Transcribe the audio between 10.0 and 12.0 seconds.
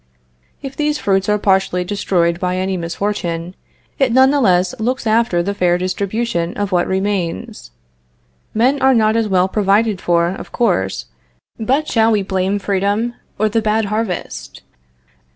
for, of course, but